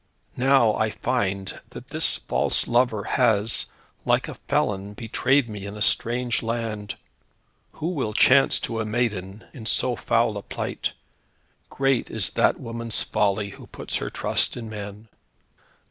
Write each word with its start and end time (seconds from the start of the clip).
Now 0.37 0.73
I 0.73 0.89
find 0.89 1.61
that 1.69 1.89
this 1.89 2.17
false 2.17 2.67
lover, 2.67 3.03
has, 3.03 3.67
like 4.03 4.27
a 4.27 4.33
felon, 4.33 4.95
betrayed 4.95 5.47
me 5.47 5.67
in 5.67 5.77
a 5.77 5.81
strange 5.83 6.41
land. 6.41 6.95
What 7.73 7.89
will 7.93 8.13
chance 8.13 8.59
to 8.61 8.79
a 8.79 8.83
maiden 8.85 9.45
in 9.53 9.67
so 9.67 9.95
foul 9.95 10.37
a 10.37 10.41
plight? 10.41 10.93
Great 11.69 12.09
is 12.09 12.31
that 12.31 12.59
woman's 12.59 13.03
folly 13.03 13.49
who 13.51 13.67
puts 13.67 13.97
her 13.97 14.09
trust 14.09 14.57
in 14.57 14.71
man." 14.71 15.07